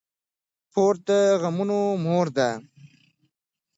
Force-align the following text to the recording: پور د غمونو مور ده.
پور 0.71 0.93
د 1.07 1.09
غمونو 1.41 1.79
مور 2.03 2.27
ده. 2.37 2.49